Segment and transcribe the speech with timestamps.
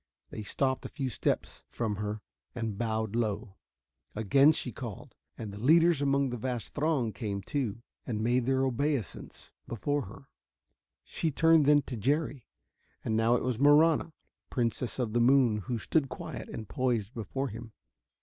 [0.31, 2.23] They stopped a few steps from her
[2.55, 3.57] and bowed low.
[4.15, 8.65] Again she called, and the leaders among the vast throng came, too, and made their
[8.65, 10.27] obeisance before her.
[11.03, 12.47] She turned then to Jerry.
[13.05, 14.11] And now it was Marahna,
[14.49, 17.73] Princess of the Moon, who stood quiet and poised before him.